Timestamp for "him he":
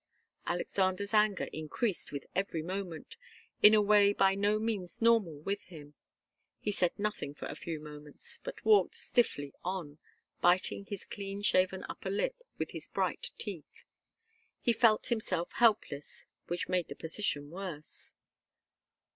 5.65-6.71